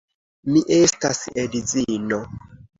[0.53, 2.23] Mi estas edzino.